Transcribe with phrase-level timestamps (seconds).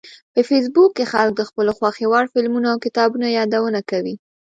[0.33, 4.15] په فېسبوک کې خلک د خپلو خوښې وړ فلمونو او کتابونو یادونه کوي